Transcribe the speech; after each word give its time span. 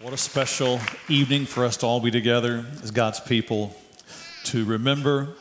What 0.00 0.14
a 0.14 0.16
special 0.16 0.80
evening 1.10 1.44
for 1.44 1.62
us 1.66 1.76
to 1.76 1.86
all 1.86 2.00
be 2.00 2.10
together 2.10 2.64
as 2.82 2.90
God's 2.90 3.20
people 3.20 3.76
to 4.44 4.64
remember 4.64 5.34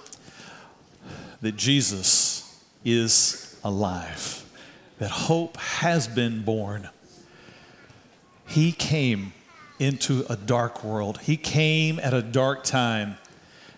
that 1.39 1.55
Jesus 1.55 2.61
is 2.83 3.57
alive, 3.63 4.43
that 4.97 5.11
hope 5.11 5.55
has 5.55 6.09
been 6.09 6.43
born. 6.43 6.89
He 8.47 8.73
came 8.73 9.31
into 9.79 10.25
a 10.29 10.35
dark 10.35 10.83
world, 10.83 11.21
He 11.21 11.37
came 11.37 11.97
at 11.97 12.13
a 12.13 12.21
dark 12.21 12.65
time, 12.65 13.15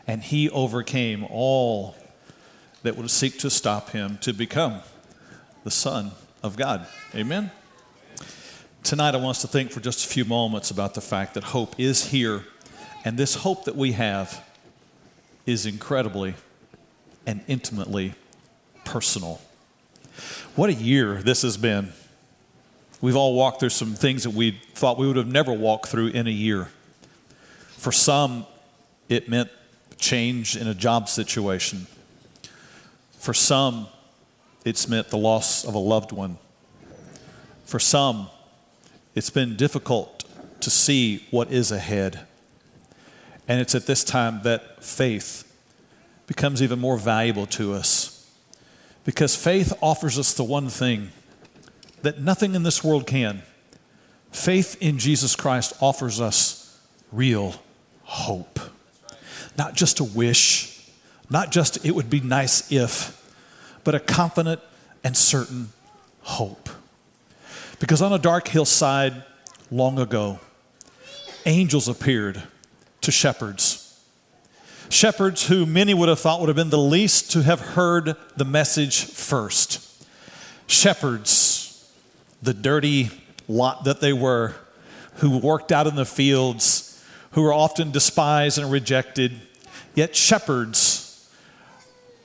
and 0.07 0.23
He 0.23 0.49
overcame 0.49 1.27
all 1.29 1.95
that 2.81 2.97
would 2.97 3.11
seek 3.11 3.37
to 3.37 3.51
stop 3.51 3.91
Him 3.91 4.17
to 4.21 4.33
become 4.33 4.81
the 5.63 5.69
Son 5.69 6.09
of 6.41 6.57
God. 6.57 6.87
Amen. 7.13 7.51
Tonight, 8.83 9.13
I 9.13 9.17
want 9.17 9.37
us 9.37 9.41
to 9.43 9.47
think 9.47 9.71
for 9.71 9.79
just 9.79 10.05
a 10.05 10.09
few 10.09 10.25
moments 10.25 10.71
about 10.71 10.95
the 10.95 11.01
fact 11.01 11.35
that 11.35 11.43
hope 11.43 11.79
is 11.79 12.09
here, 12.09 12.43
and 13.05 13.15
this 13.15 13.35
hope 13.35 13.65
that 13.65 13.75
we 13.75 13.91
have 13.91 14.43
is 15.45 15.67
incredibly 15.67 16.33
and 17.27 17.41
intimately 17.47 18.15
personal. 18.83 19.39
What 20.55 20.71
a 20.71 20.73
year 20.73 21.21
this 21.21 21.43
has 21.43 21.57
been. 21.57 21.93
We've 23.01 23.15
all 23.15 23.35
walked 23.35 23.59
through 23.59 23.69
some 23.69 23.93
things 23.93 24.23
that 24.23 24.31
we 24.31 24.59
thought 24.73 24.97
we 24.97 25.05
would 25.05 25.15
have 25.15 25.31
never 25.31 25.53
walked 25.53 25.87
through 25.87 26.07
in 26.07 26.25
a 26.25 26.31
year. 26.31 26.69
For 27.77 27.91
some, 27.91 28.47
it 29.09 29.29
meant 29.29 29.51
change 29.99 30.57
in 30.57 30.67
a 30.67 30.73
job 30.73 31.07
situation. 31.07 31.85
For 33.19 33.35
some, 33.35 33.87
it's 34.65 34.89
meant 34.89 35.09
the 35.09 35.17
loss 35.17 35.65
of 35.65 35.75
a 35.75 35.79
loved 35.79 36.11
one. 36.11 36.39
For 37.65 37.79
some, 37.79 38.27
it's 39.15 39.29
been 39.29 39.55
difficult 39.55 40.23
to 40.61 40.69
see 40.69 41.25
what 41.31 41.51
is 41.51 41.71
ahead. 41.71 42.25
And 43.47 43.59
it's 43.59 43.75
at 43.75 43.85
this 43.85 44.03
time 44.03 44.41
that 44.43 44.83
faith 44.83 45.47
becomes 46.27 46.61
even 46.61 46.79
more 46.79 46.97
valuable 46.97 47.45
to 47.47 47.73
us. 47.73 48.29
Because 49.03 49.35
faith 49.35 49.73
offers 49.81 50.17
us 50.17 50.33
the 50.33 50.43
one 50.43 50.69
thing 50.69 51.11
that 52.03 52.21
nothing 52.21 52.55
in 52.55 52.63
this 52.63 52.83
world 52.83 53.05
can. 53.07 53.41
Faith 54.31 54.77
in 54.79 54.97
Jesus 54.97 55.35
Christ 55.35 55.73
offers 55.81 56.21
us 56.21 56.79
real 57.11 57.55
hope. 58.03 58.59
Not 59.57 59.75
just 59.75 59.99
a 59.99 60.03
wish, 60.03 60.89
not 61.29 61.51
just 61.51 61.85
it 61.85 61.91
would 61.91 62.09
be 62.09 62.21
nice 62.21 62.71
if, 62.71 63.17
but 63.83 63.95
a 63.95 63.99
confident 63.99 64.61
and 65.03 65.17
certain 65.17 65.69
hope. 66.21 66.69
Because 67.81 68.03
on 68.03 68.13
a 68.13 68.19
dark 68.19 68.47
hillside 68.47 69.23
long 69.71 69.97
ago, 69.97 70.39
angels 71.47 71.87
appeared 71.87 72.43
to 73.01 73.11
shepherds. 73.11 73.99
Shepherds 74.89 75.47
who 75.47 75.65
many 75.65 75.95
would 75.95 76.07
have 76.07 76.19
thought 76.19 76.41
would 76.41 76.49
have 76.49 76.55
been 76.55 76.69
the 76.69 76.77
least 76.77 77.31
to 77.31 77.41
have 77.41 77.59
heard 77.59 78.15
the 78.37 78.45
message 78.45 79.05
first. 79.05 80.05
Shepherds, 80.67 81.91
the 82.43 82.53
dirty 82.53 83.09
lot 83.47 83.83
that 83.85 83.99
they 83.99 84.13
were, 84.13 84.53
who 85.15 85.39
worked 85.39 85.71
out 85.71 85.87
in 85.87 85.95
the 85.95 86.05
fields, 86.05 87.03
who 87.31 87.41
were 87.41 87.53
often 87.53 87.89
despised 87.89 88.59
and 88.59 88.71
rejected, 88.71 89.31
yet 89.95 90.15
shepherds 90.15 91.27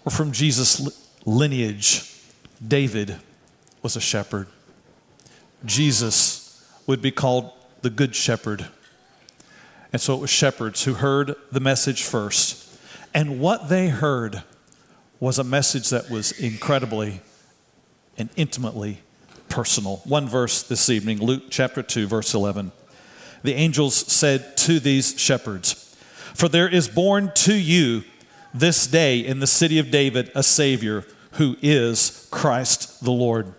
were 0.05 0.11
from 0.11 0.33
Jesus' 0.33 1.03
lineage. 1.25 2.15
David 2.67 3.17
was 3.83 3.97
a 3.97 4.03
shepherd. 4.03 4.49
Jesus 5.65 6.65
would 6.87 7.03
be 7.03 7.11
called 7.11 7.53
the 7.83 7.91
Good 7.91 8.15
Shepherd. 8.15 8.67
And 9.93 10.01
so 10.01 10.15
it 10.15 10.21
was 10.21 10.31
shepherds 10.31 10.85
who 10.85 10.95
heard 10.95 11.35
the 11.51 11.61
message 11.61 12.03
first. 12.03 12.63
And 13.15 13.41
what 13.41 13.69
they 13.69 13.89
heard 13.89 14.43
was 15.21 15.39
a 15.39 15.45
message 15.45 15.91
that 15.91 16.11
was 16.11 16.33
incredibly 16.33 17.21
and 18.19 18.29
intimately 18.37 18.99
personal. 19.49 20.03
One 20.05 20.29
verse 20.29 20.63
this 20.63 20.91
evening, 20.91 21.19
Luke 21.19 21.45
chapter 21.51 21.83
2, 21.83 22.07
verse 22.07 22.35
11. 22.35 22.73
The 23.43 23.55
angels 23.55 23.95
said 23.95 24.57
to 24.59 24.81
these 24.81 25.19
shepherds, 25.19 25.97
For 26.35 26.49
there 26.49 26.69
is 26.69 26.89
born 26.89 27.33
to 27.37 27.55
you 27.55 28.05
this 28.53 28.87
day 28.87 29.21
in 29.21 29.41
the 29.41 29.47
city 29.47 29.79
of 29.79 29.91
David 29.91 30.31
a 30.35 30.43
Savior 30.43 31.05
who 31.33 31.57
is 31.63 32.27
Christ 32.31 33.05
the 33.05 33.13
Lord. 33.13 33.55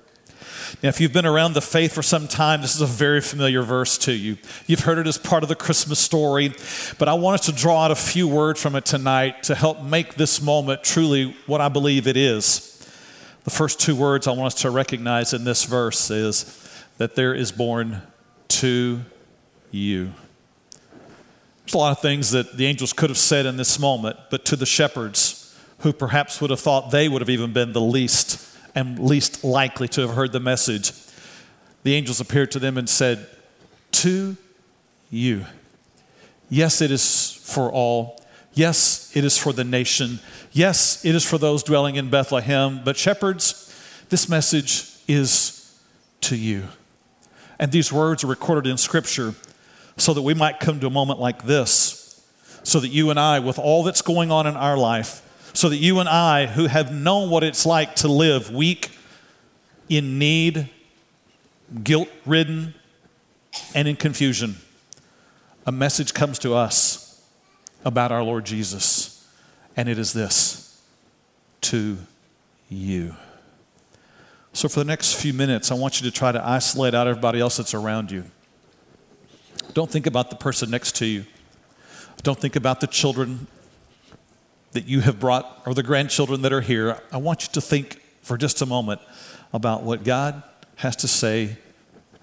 Now, 0.82 0.90
if 0.90 1.02
you've 1.02 1.14
been 1.14 1.26
around 1.26 1.54
the 1.54 1.62
faith 1.62 1.94
for 1.94 2.04
some 2.04 2.28
time, 2.28 2.62
this 2.62 2.76
is 2.76 2.82
a 2.82 2.86
very 2.86 3.22
familiar 3.22 3.62
verse 3.62 3.98
to 4.00 4.14
you. 4.14 4.38
You've 4.66 4.82
heard 4.82 4.98
it 4.98 5.08
as 5.08 5.18
part 5.18 5.44
of 5.44 5.50
the 5.50 5.56
Christmas 5.56 6.00
story, 6.00 6.54
but 6.98 7.08
I 7.08 7.14
want 7.14 7.40
us 7.40 7.46
to 7.48 7.52
draw 7.52 7.86
out 7.86 7.92
a 7.92 7.96
few 7.96 8.28
words 8.28 8.62
from 8.62 8.76
it 8.76 8.86
tonight 8.86 9.44
to 9.44 9.56
help 9.56 9.82
make 9.82 10.16
this 10.16 10.42
moment 10.42 10.84
truly 10.84 11.36
what 11.46 11.62
I 11.62 11.70
believe 11.70 12.08
it 12.08 12.18
is. 12.18 12.74
The 13.44 13.52
first 13.52 13.80
two 13.80 13.96
words 13.96 14.28
I 14.28 14.32
want 14.32 14.54
us 14.54 14.62
to 14.62 14.70
recognize 14.70 15.34
in 15.34 15.44
this 15.44 15.64
verse 15.64 16.12
is 16.12 16.84
that 16.98 17.16
there 17.16 17.34
is 17.34 17.52
born 17.52 18.02
to 18.50 19.02
you. 19.72 20.14
There's 21.64 21.74
a 21.74 21.78
lot 21.78 21.92
of 21.92 22.02
things 22.02 22.32
that 22.32 22.58
the 22.58 22.66
angels 22.66 22.94
could 22.94 23.10
have 23.10 23.18
said 23.18 23.46
in 23.46 23.58
this 23.58 23.80
moment, 23.80 24.18
but 24.30 24.46
to 24.46 24.56
the 24.56 24.66
shepherds 24.66 25.44
who 25.80 25.94
perhaps 25.94 26.42
would 26.42 26.50
have 26.50 26.60
thought 26.60 26.92
they 26.92 27.08
would 27.08 27.22
have 27.22 27.30
even 27.30 27.54
been 27.54 27.74
the 27.74 27.82
least 27.82 28.47
and 28.78 29.00
least 29.00 29.44
likely 29.44 29.88
to 29.88 30.02
have 30.02 30.12
heard 30.12 30.32
the 30.32 30.40
message, 30.40 30.92
the 31.82 31.96
angels 31.96 32.20
appeared 32.20 32.52
to 32.52 32.60
them 32.60 32.78
and 32.78 32.88
said, 32.88 33.28
To 33.94 34.38
you. 35.10 35.46
Yes, 36.48 36.80
it 36.80 36.92
is 36.92 37.32
for 37.44 37.72
all. 37.72 38.22
Yes, 38.54 39.12
it 39.16 39.26
is 39.26 39.36
for 39.36 39.52
the 39.52 39.64
nation. 39.64 40.20
Yes, 40.52 41.04
it 41.04 41.16
is 41.16 41.28
for 41.28 41.40
those 41.40 41.64
dwelling 41.64 41.96
in 41.96 42.12
Bethlehem. 42.12 42.82
But, 42.86 42.98
shepherds, 42.98 43.74
this 44.10 44.30
message 44.30 44.92
is 45.08 45.76
to 46.22 46.36
you. 46.36 46.66
And 47.58 47.72
these 47.72 47.92
words 47.92 48.24
are 48.24 48.28
recorded 48.28 48.70
in 48.70 48.78
Scripture 48.78 49.34
so 49.98 50.14
that 50.14 50.22
we 50.22 50.36
might 50.36 50.60
come 50.60 50.80
to 50.82 50.86
a 50.86 50.92
moment 50.92 51.20
like 51.20 51.46
this, 51.46 52.24
so 52.62 52.80
that 52.80 52.90
you 52.90 53.10
and 53.10 53.20
I, 53.20 53.40
with 53.40 53.58
all 53.58 53.82
that's 53.82 54.04
going 54.04 54.30
on 54.30 54.46
in 54.46 54.56
our 54.56 54.78
life, 54.78 55.27
so 55.54 55.70
that 55.70 55.78
you 55.78 56.00
and 56.00 56.10
I, 56.10 56.46
who 56.46 56.68
have 56.68 56.94
known 56.94 57.30
what 57.30 57.44
it's 57.44 57.66
like 57.66 57.96
to 57.98 58.08
live 58.08 58.52
weak, 58.52 58.92
in 59.90 60.20
need, 60.20 60.70
guilt 61.84 62.10
ridden, 62.26 62.74
and 63.74 63.88
in 63.88 63.96
confusion, 63.96 64.58
a 65.66 65.72
message 65.72 66.14
comes 66.14 66.40
to 66.40 66.54
us 66.54 67.22
about 67.84 68.12
our 68.12 68.24
Lord 68.24 68.46
Jesus, 68.46 69.28
and 69.76 69.88
it 69.90 69.98
is 69.98 70.14
this 70.14 70.82
to 71.62 71.98
you. 72.70 73.16
So, 74.54 74.68
for 74.68 74.80
the 74.80 74.86
next 74.86 75.14
few 75.14 75.34
minutes, 75.34 75.72
I 75.72 75.76
want 75.76 76.02
you 76.02 76.10
to 76.10 76.16
try 76.16 76.32
to 76.32 76.46
isolate 76.46 76.94
out 76.94 77.08
everybody 77.08 77.40
else 77.40 77.58
that's 77.58 77.74
around 77.74 78.12
you. 78.12 78.24
Don't 79.74 79.90
think 79.92 80.08
about 80.08 80.30
the 80.30 80.36
person 80.36 80.72
next 80.72 80.96
to 80.98 81.06
you. 81.06 81.26
Don't 82.24 82.40
think 82.40 82.56
about 82.56 82.82
the 82.82 82.88
children 82.88 83.48
that 84.78 84.88
you 84.88 85.02
have 85.02 85.20
brought 85.20 85.64
or 85.66 85.74
the 85.74 85.82
grandchildren 85.82 86.44
that 86.44 86.54
are 86.54 86.62
here, 86.62 87.00
I 87.12 87.18
want 87.18 87.42
you 87.42 87.50
to 87.54 87.62
think 87.62 88.00
for 88.22 88.38
just 88.38 88.62
a 88.62 88.66
moment 88.68 89.02
about 89.52 89.82
what 89.82 90.04
God 90.04 90.44
has 90.76 90.96
to 90.98 91.08
say 91.08 91.58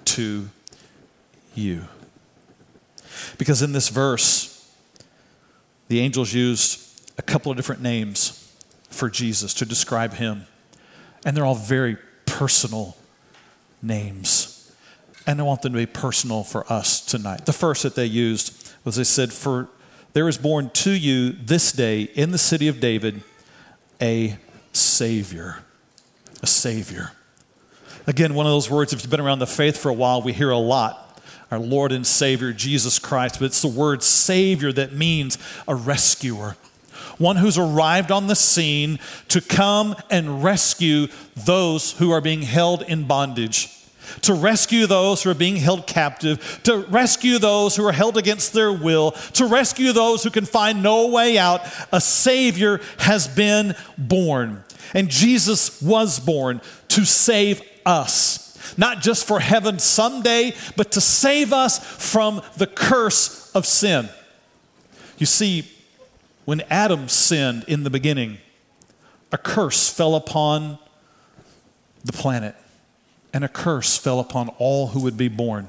to 0.05 0.49
you. 1.57 1.89
Because 3.39 3.61
in 3.61 3.73
this 3.73 3.89
verse, 3.89 4.73
the 5.89 5.99
angels 5.99 6.33
used 6.33 7.11
a 7.19 7.23
couple 7.23 7.51
of 7.51 7.57
different 7.57 7.83
names 7.83 8.57
for 8.89 9.11
Jesus 9.11 9.53
to 9.55 9.67
describe 9.67 10.15
him, 10.15 10.47
and 11.27 11.37
they're 11.37 11.45
all 11.45 11.57
very 11.57 11.97
personal 12.25 12.97
names. 13.83 14.73
And 15.27 15.41
I 15.41 15.43
want 15.43 15.63
them 15.63 15.73
to 15.73 15.79
be 15.79 15.87
personal 15.87 16.45
for 16.45 16.73
us 16.73 17.05
tonight. 17.05 17.47
The 17.47 17.53
first 17.53 17.83
that 17.83 17.97
they 17.97 18.07
used 18.07 18.71
was 18.85 18.95
they 18.95 19.03
said, 19.03 19.33
For 19.33 19.69
there 20.15 20.29
is 20.29 20.39
born 20.39 20.71
to 20.71 20.93
you 20.93 21.33
this 21.33 21.73
day 21.73 22.03
in 22.03 22.31
the 22.31 22.39
city 22.39 22.69
of 22.69 22.81
David 22.81 23.23
a 24.01 24.39
Savior. 24.73 25.59
A 26.43 26.47
Savior. 26.47 27.13
Again, 28.07 28.35
one 28.35 28.47
of 28.47 28.53
those 28.53 28.71
words, 28.71 28.93
if 28.93 29.03
you've 29.03 29.11
been 29.11 29.21
around 29.21 29.41
the 29.41 29.47
faith 29.47 29.77
for 29.77 29.89
a 29.89 29.95
while, 29.95 30.23
we 30.23 30.33
hear 30.33 30.51
a 30.51 30.59
lot. 30.59 31.23
Our 31.51 31.59
Lord 31.59 31.93
and 31.93 32.07
Savior, 32.07 32.53
Jesus 32.53 32.99
Christ. 32.99 33.39
But 33.39 33.47
it's 33.47 33.63
the 33.63 33.69
word 33.69 34.03
Savior 34.03 34.73
that 34.73 34.93
means 34.93 35.39
a 35.67 35.75
rescuer. 35.75 36.57
One 37.19 37.37
who's 37.37 37.59
arrived 37.59 38.11
on 38.11 38.27
the 38.27 38.37
scene 38.37 38.99
to 39.29 39.41
come 39.41 39.97
and 40.11 40.43
rescue 40.45 41.09
those 41.37 41.93
who 41.93 42.11
are 42.11 42.21
being 42.21 42.43
held 42.43 42.83
in 42.83 43.07
bondage 43.07 43.84
to 44.23 44.35
rescue 44.35 44.87
those 44.87 45.23
who 45.23 45.31
are 45.31 45.35
being 45.35 45.57
held 45.57 45.87
captive, 45.87 46.61
to 46.65 46.79
rescue 46.89 47.39
those 47.39 47.77
who 47.77 47.87
are 47.87 47.93
held 47.93 48.17
against 48.17 48.53
their 48.53 48.73
will, 48.73 49.13
to 49.33 49.47
rescue 49.47 49.93
those 49.93 50.23
who 50.23 50.31
can 50.31 50.45
find 50.45 50.83
no 50.83 51.09
way 51.09 51.39
out. 51.39 51.61
A 51.93 52.01
Savior 52.01 52.81
has 52.99 53.29
been 53.29 53.75
born. 53.99 54.65
And 54.93 55.09
Jesus 55.09 55.81
was 55.83 56.21
born 56.21 56.61
to 56.89 57.05
save 57.05 57.63
us. 57.85 58.41
not 58.77 59.01
just 59.01 59.27
for 59.27 59.41
heaven 59.41 59.79
someday, 59.79 60.55
but 60.77 60.93
to 60.93 61.01
save 61.01 61.53
us 61.53 61.79
from 61.79 62.43
the 62.57 62.67
curse 62.67 63.51
of 63.55 63.67
sin. 63.67 64.09
You 65.19 65.27
see, 65.27 65.71
when 66.45 66.63
Adam 66.71 67.09
sinned 67.09 67.65
in 67.69 67.85
the 67.85 67.91
beginning, 67.91 68.39
a 69.33 69.39
curse 69.39 69.89
fell 69.89 70.15
upon 70.15 70.79
the 72.05 72.13
planet, 72.13 72.55
and 73.35 73.45
a 73.45 73.49
curse 73.49 73.99
fell 73.99 74.21
upon 74.21 74.49
all 74.59 74.89
who 74.89 75.01
would 75.01 75.17
be 75.17 75.27
born. 75.27 75.69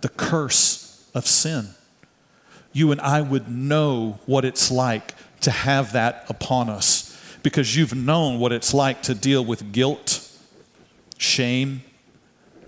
The 0.00 0.08
curse 0.08 1.06
of 1.14 1.26
sin. 1.26 1.68
You 2.72 2.90
and 2.90 3.00
I 3.02 3.20
would 3.20 3.50
know 3.50 4.18
what 4.24 4.46
it's 4.46 4.70
like 4.70 5.14
to 5.42 5.50
have 5.50 5.92
that 5.92 6.24
upon 6.30 6.70
us 6.70 7.06
because 7.42 7.76
you've 7.76 7.94
known 7.94 8.38
what 8.38 8.50
it's 8.50 8.72
like 8.72 9.02
to 9.02 9.14
deal 9.14 9.44
with 9.44 9.72
guilt, 9.72 10.26
shame, 11.18 11.82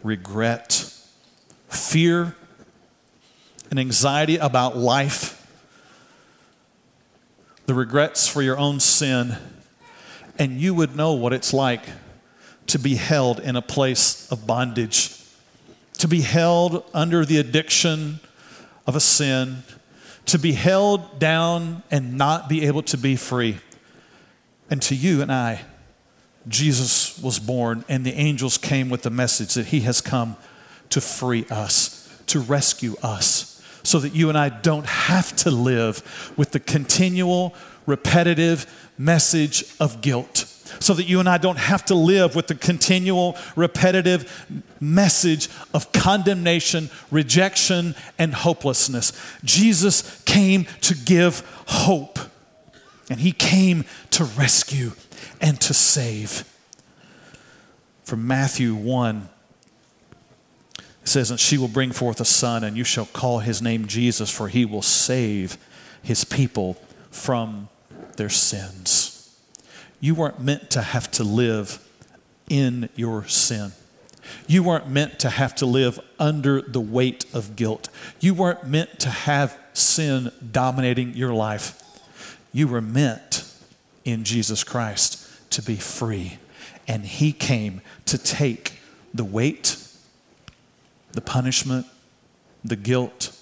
regret, 0.03 0.93
fear, 1.69 2.37
and 3.71 3.81
anxiety 3.81 4.37
about 4.37 4.77
life, 4.77 5.39
the 7.65 7.73
regrets 7.73 8.29
for 8.29 8.43
your 8.43 8.59
own 8.59 8.79
sin, 8.79 9.39
and 10.39 10.61
you 10.61 10.75
would 10.75 10.95
know 10.95 11.15
what 11.15 11.33
it's 11.33 11.55
like 11.55 11.85
to 12.69 12.79
be 12.79 12.95
held 12.95 13.41
in 13.41 13.57
a 13.57 13.63
place 13.63 14.31
of 14.31 14.47
bondage, 14.47 15.19
to 15.99 16.09
be 16.09 16.21
held 16.21 16.85
under 16.95 17.25
the 17.25 17.39
addiction 17.39 18.21
of 18.87 18.97
a 18.97 19.01
sin, 19.01 19.63
to 20.27 20.39
be 20.39 20.53
held 20.53 21.19
down 21.19 21.83
and 21.91 22.17
not 22.17 22.49
be 22.49 22.67
able 22.67 22.83
to 22.83 22.97
be 22.97 23.17
free. 23.17 23.59
And 24.71 24.81
to 24.83 24.95
you 24.95 25.21
and 25.23 25.31
I, 25.31 25.63
Jesus 26.49 27.19
was 27.19 27.39
born, 27.39 27.85
and 27.89 28.05
the 28.05 28.15
angels 28.15 28.59
came 28.59 28.91
with 28.91 29.03
the 29.03 29.11
message 29.11 29.55
that 29.55 29.67
he 29.67 29.81
has 29.81 30.01
come 30.01 30.37
to 30.91 31.01
free 31.01 31.47
us, 31.51 32.09
to 32.27 32.41
rescue 32.41 32.97
us, 33.03 33.63
so 33.85 33.99
that 33.99 34.15
you 34.15 34.29
and 34.29 34.39
I 34.39 34.49
don't 34.49 34.87
have 34.87 35.35
to 35.37 35.51
live 35.51 36.33
with 36.37 36.53
the 36.53 36.61
continual, 36.61 37.55
repetitive 37.87 38.67
message 38.99 39.65
of 39.79 40.01
guilt. 40.01 40.52
So 40.81 40.95
that 40.95 41.05
you 41.05 41.21
and 41.21 41.29
I 41.29 41.39
don't 41.39 41.59
have 41.59 41.85
to 41.87 41.95
live 41.95 42.35
with 42.35 42.47
the 42.47 42.55
continual, 42.55 43.37
repetitive 43.57 44.47
message 44.81 45.49
of 45.73 45.93
condemnation, 45.93 46.91
rejection, 47.11 47.95
and 48.19 48.35
hopelessness. 48.35 49.13
Jesus 49.45 50.23
came 50.25 50.67
to 50.83 50.95
give 50.95 51.41
hope. 51.67 52.19
And 53.11 53.21
he 53.21 53.33
came 53.33 53.85
to 54.11 54.25
rescue 54.25 54.93
and 55.41 55.61
to 55.63 55.75
save. 55.75 56.45
From 58.05 58.27
Matthew 58.27 58.75
1, 58.75 59.29
it 60.79 61.09
says, 61.09 61.31
And 61.31 61.39
she 61.39 61.59
will 61.59 61.69
bring 61.69 61.93
forth 61.93 62.21
a 62.21 62.25
son, 62.25 62.65
and 62.65 62.77
you 62.77 62.85
shall 62.85 63.07
call 63.07 63.41
his 63.41 63.61
name 63.61 63.87
Jesus, 63.87 64.31
for 64.31 64.49
he 64.49 64.65
will 64.65 64.83
save 64.83 65.59
his 66.03 66.25
people 66.25 66.75
from 67.11 67.69
their 68.17 68.29
sins. 68.29 69.02
You 70.03 70.17
weren't 70.17 70.41
meant 70.41 70.69
to 70.73 70.83
have 70.83 71.13
to 71.13 71.23
live 71.23 71.79
in 72.51 72.89
your 72.97 73.25
sin. 73.29 73.71
You 74.49 74.65
weren't 74.65 74.89
meant 74.89 75.21
to 75.21 75.31
have 75.31 75.55
to 75.57 75.67
live 75.67 76.01
under 76.19 76.61
the 76.61 76.81
weight 76.81 77.25
of 77.33 77.55
guilt. 77.55 77.89
You 78.19 78.35
weren't 78.35 78.67
meant 78.67 78.99
to 78.99 79.09
have 79.09 79.57
sin 79.75 80.33
dominating 80.51 81.15
your 81.15 81.33
life. 81.33 81.81
You 82.53 82.67
were 82.67 82.81
meant 82.81 83.49
in 84.05 84.25
Jesus 84.25 84.65
Christ 84.65 85.25
to 85.51 85.63
be 85.63 85.77
free. 85.77 86.39
And 86.89 87.05
He 87.05 87.33
came 87.33 87.81
to 88.07 88.19
take 88.19 88.81
the 89.15 89.25
weight, 89.25 89.77
the 91.13 91.21
punishment, 91.21 91.87
the 92.65 92.75
guilt, 92.75 93.39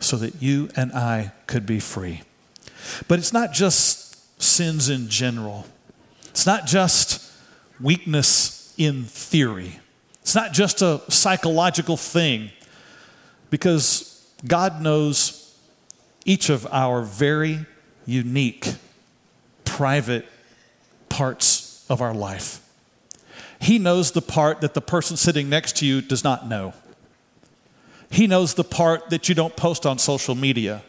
so 0.00 0.16
that 0.16 0.40
you 0.40 0.70
and 0.74 0.90
I 0.92 1.32
could 1.46 1.66
be 1.66 1.80
free. 1.80 2.22
But 3.08 3.18
it's 3.18 3.34
not 3.34 3.52
just 3.52 4.40
sins 4.42 4.88
in 4.88 5.10
general, 5.10 5.66
it's 6.30 6.46
not 6.46 6.66
just 6.66 7.32
weakness 7.80 8.74
in 8.76 9.04
theory, 9.04 9.80
it's 10.22 10.34
not 10.34 10.52
just 10.52 10.82
a 10.82 11.00
psychological 11.08 11.96
thing, 11.96 12.50
because 13.50 14.26
God 14.46 14.82
knows 14.82 15.56
each 16.24 16.50
of 16.50 16.66
our 16.70 17.02
very 17.02 17.66
unique, 18.06 18.74
private 19.64 20.26
parts 21.08 21.84
of 21.88 22.00
our 22.00 22.14
life. 22.14 22.60
He 23.60 23.78
knows 23.78 24.12
the 24.12 24.22
part 24.22 24.60
that 24.60 24.74
the 24.74 24.80
person 24.80 25.16
sitting 25.16 25.48
next 25.48 25.76
to 25.78 25.86
you 25.86 26.00
does 26.00 26.22
not 26.22 26.46
know. 26.48 26.74
He 28.10 28.26
knows 28.26 28.54
the 28.54 28.64
part 28.64 29.10
that 29.10 29.28
you 29.28 29.34
don't 29.34 29.56
post 29.56 29.84
on 29.84 29.98
social 29.98 30.34
media. 30.34 30.82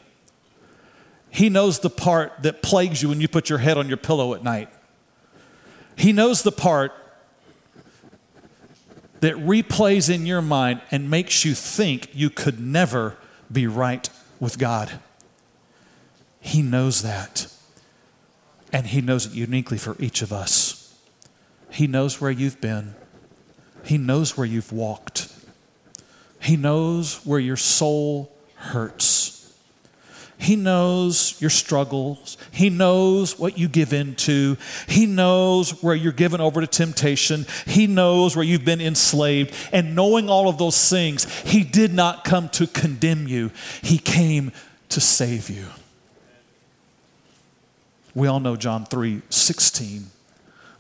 He 1.30 1.50
knows 1.50 1.80
the 1.80 1.90
part 1.90 2.44
that 2.44 2.62
plagues 2.62 3.02
you 3.02 3.10
when 3.10 3.22
you 3.22 3.28
put 3.28 3.50
your 3.50 3.60
head 3.60 3.78
on 3.78 3.88
your 3.88 3.98
pillow 3.98 4.34
at 4.34 4.44
night. 4.44 4.70
He 6.00 6.14
knows 6.14 6.44
the 6.44 6.52
part 6.54 6.94
that 9.20 9.36
replays 9.36 10.10
in 10.10 10.26
your 10.26 10.42
mind 10.42 10.80
and 10.92 11.10
makes 11.10 11.44
you 11.44 11.54
think 11.54 12.10
you 12.14 12.30
could 12.30 12.58
never 12.58 13.18
be 13.52 13.68
right 13.68 14.10
with 14.40 14.58
God. 14.58 15.02
He 16.40 16.62
knows 16.62 17.02
that. 17.02 17.52
And 18.72 18.88
He 18.88 19.02
knows 19.02 19.26
it 19.26 19.34
uniquely 19.34 19.78
for 19.78 19.98
each 20.00 20.22
of 20.22 20.32
us. 20.32 20.98
He 21.70 21.86
knows 21.86 22.22
where 22.22 22.32
you've 22.32 22.62
been, 22.62 22.96
He 23.84 23.98
knows 23.98 24.38
where 24.38 24.48
you've 24.48 24.72
walked, 24.72 25.28
He 26.40 26.56
knows 26.56 27.26
where 27.26 27.42
your 27.42 27.58
soul 27.58 28.32
hurts. 28.56 29.39
He 30.40 30.56
knows 30.56 31.40
your 31.42 31.50
struggles. 31.50 32.38
He 32.52 32.70
knows 32.70 33.38
what 33.38 33.58
you 33.58 33.68
give 33.68 33.92
into. 33.92 34.56
He 34.88 35.06
knows 35.06 35.84
where 35.84 35.94
you're 35.94 36.14
given 36.14 36.40
over 36.40 36.62
to 36.62 36.68
temptation. 36.68 37.46
He 37.68 37.88
knows 37.88 38.36
where 38.36 38.46
you've 38.46 38.66
been 38.66 38.82
enslaved. 38.82 39.54
And 39.74 39.96
knowing 39.96 40.30
all 40.30 40.48
of 40.48 40.58
those 40.58 40.90
things, 40.90 41.26
He 41.42 41.64
did 41.64 41.94
not 41.94 42.24
come 42.24 42.48
to 42.50 42.66
condemn 42.66 43.28
you, 43.28 43.52
He 43.82 43.98
came 43.98 44.54
to 44.88 45.02
save 45.02 45.50
you. 45.50 45.66
We 48.16 48.28
all 48.28 48.40
know 48.40 48.56
John 48.56 48.86
3 48.86 49.22
16. 49.30 50.08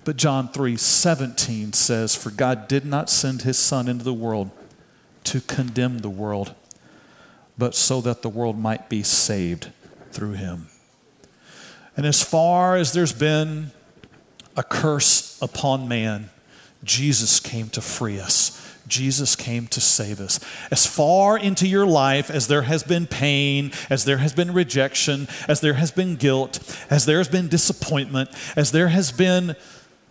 But 0.05 0.15
John 0.15 0.47
3 0.47 0.77
17 0.77 1.73
says, 1.73 2.15
For 2.15 2.31
God 2.31 2.67
did 2.67 2.85
not 2.85 3.09
send 3.09 3.41
his 3.41 3.59
Son 3.59 3.87
into 3.87 4.03
the 4.03 4.13
world 4.13 4.49
to 5.25 5.41
condemn 5.41 5.99
the 5.99 6.09
world, 6.09 6.55
but 7.59 7.75
so 7.75 7.99
that 8.01 8.21
the 8.21 8.29
world 8.29 8.57
might 8.57 8.89
be 8.89 9.03
saved 9.03 9.69
through 10.11 10.31
him. 10.31 10.67
And 11.97 12.05
as 12.05 12.23
far 12.23 12.77
as 12.77 12.93
there's 12.93 13.13
been 13.13 13.71
a 14.55 14.63
curse 14.63 15.37
upon 15.41 15.87
man, 15.87 16.29
Jesus 16.83 17.41
came 17.41 17.67
to 17.69 17.81
free 17.81 18.19
us. 18.19 18.55
Jesus 18.87 19.35
came 19.35 19.67
to 19.67 19.81
save 19.81 20.19
us. 20.19 20.39
As 20.71 20.85
far 20.85 21.37
into 21.37 21.67
your 21.67 21.85
life 21.85 22.31
as 22.31 22.47
there 22.47 22.63
has 22.63 22.81
been 22.81 23.05
pain, 23.05 23.71
as 23.89 24.05
there 24.05 24.17
has 24.17 24.33
been 24.33 24.53
rejection, 24.53 25.27
as 25.47 25.61
there 25.61 25.75
has 25.75 25.91
been 25.91 26.15
guilt, 26.15 26.59
as 26.89 27.05
there 27.05 27.17
has 27.19 27.27
been 27.27 27.49
disappointment, 27.49 28.29
as 28.55 28.71
there 28.71 28.87
has 28.87 29.11
been 29.11 29.55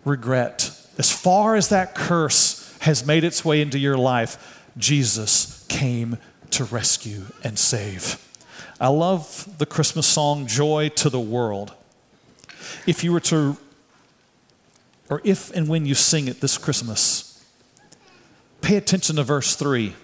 regret, 0.05 0.71
as 0.99 1.11
far 1.11 1.57
as 1.57 1.71
that 1.71 1.95
curse 1.95 2.77
has 2.81 3.05
made 3.05 3.25
its 3.25 3.45
way 3.45 3.61
into 3.61 3.79
your 3.79 3.97
life, 3.97 4.63
Jesus 4.77 5.67
came 5.69 6.19
to 6.53 6.65
rescue 6.65 7.27
and 7.43 7.59
save. 7.59 8.25
I 8.81 8.89
love 8.89 9.57
the 9.59 9.67
Christmas 9.67 10.07
song, 10.07 10.47
Joy 10.47 10.91
to 10.91 11.11
the 11.11 11.21
World. 11.21 11.75
If 12.87 13.03
you 13.03 13.13
were 13.13 13.21
to, 13.21 13.57
or 15.09 15.21
if 15.25 15.51
and 15.55 15.69
when 15.69 15.87
you 15.87 15.95
sing 15.95 16.29
it 16.29 16.41
this 16.41 16.59
Christmas, 16.59 17.29
Pay 18.61 18.77
attention 18.77 19.17
to 19.17 19.23
verse 19.23 19.55
3. 19.55 19.95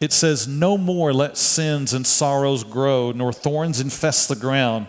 It 0.00 0.12
says, 0.12 0.48
No 0.48 0.76
more 0.76 1.12
let 1.12 1.36
sins 1.36 1.92
and 1.92 2.06
sorrows 2.06 2.64
grow, 2.64 3.12
nor 3.12 3.32
thorns 3.32 3.80
infest 3.80 4.28
the 4.28 4.36
ground. 4.36 4.88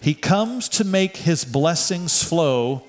He 0.00 0.14
comes 0.14 0.68
to 0.70 0.84
make 0.84 1.18
his 1.18 1.44
blessings 1.44 2.22
flow 2.22 2.84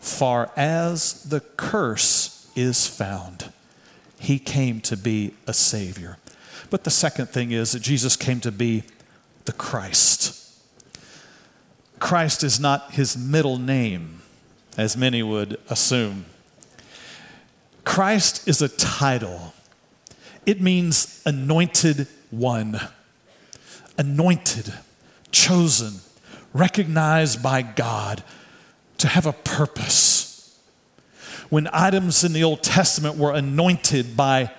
far 0.00 0.52
as 0.56 1.24
the 1.24 1.40
curse 1.40 2.48
is 2.54 2.86
found. 2.86 3.50
He 4.18 4.38
came 4.38 4.80
to 4.82 4.96
be 4.96 5.34
a 5.46 5.52
Savior. 5.52 6.18
But 6.70 6.84
the 6.84 6.90
second 6.90 7.28
thing 7.28 7.52
is 7.52 7.72
that 7.72 7.80
Jesus 7.80 8.16
came 8.16 8.40
to 8.40 8.52
be 8.52 8.84
the 9.44 9.52
Christ. 9.52 10.32
Christ 11.98 12.44
is 12.44 12.60
not 12.60 12.92
his 12.92 13.16
middle 13.16 13.58
name, 13.58 14.20
as 14.76 14.96
many 14.96 15.22
would 15.22 15.58
assume. 15.68 16.26
Christ 17.84 18.46
is 18.48 18.60
a 18.60 18.68
title, 18.68 19.54
it 20.44 20.60
means 20.60 21.22
anointed 21.24 22.06
one, 22.30 22.80
anointed, 23.96 24.72
chosen, 25.30 26.00
recognized 26.52 27.42
by 27.42 27.62
God 27.62 28.22
to 28.98 29.08
have 29.08 29.26
a 29.26 29.32
purpose. 29.32 30.58
When 31.48 31.68
items 31.72 32.24
in 32.24 32.32
the 32.32 32.42
Old 32.42 32.62
Testament 32.62 33.16
were 33.16 33.32
anointed 33.32 34.16
by 34.16 34.50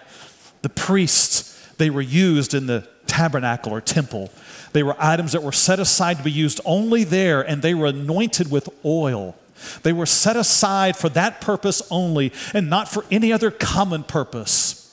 the 0.61 0.69
priests, 0.69 1.56
they 1.77 1.89
were 1.89 2.01
used 2.01 2.53
in 2.53 2.67
the 2.67 2.87
tabernacle 3.05 3.73
or 3.73 3.81
temple. 3.81 4.31
They 4.73 4.83
were 4.83 4.95
items 4.99 5.31
that 5.31 5.43
were 5.43 5.51
set 5.51 5.79
aside 5.79 6.17
to 6.17 6.23
be 6.23 6.31
used 6.31 6.59
only 6.65 7.03
there, 7.03 7.41
and 7.41 7.61
they 7.61 7.73
were 7.73 7.87
anointed 7.87 8.51
with 8.51 8.69
oil. 8.85 9.35
They 9.83 9.93
were 9.93 10.05
set 10.05 10.35
aside 10.35 10.95
for 10.95 11.09
that 11.09 11.41
purpose 11.41 11.81
only 11.89 12.31
and 12.53 12.69
not 12.69 12.87
for 12.89 13.05
any 13.09 13.33
other 13.33 13.49
common 13.49 14.03
purpose. 14.03 14.83